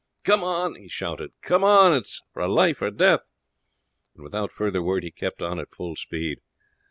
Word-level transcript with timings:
"Come 0.23 0.43
on!" 0.43 0.73
he 0.73 0.87
shouted. 0.87 1.31
"Come 1.43 1.63
on, 1.63 1.93
it 1.93 2.07
is 2.07 2.23
for 2.33 2.47
life 2.47 2.81
or 2.81 2.89
death!" 2.89 3.29
and 4.15 4.23
without 4.23 4.51
further 4.51 4.81
word 4.81 5.03
he 5.03 5.11
kept 5.11 5.43
on 5.43 5.59
at 5.59 5.69
full 5.75 5.95
speed. 5.95 6.41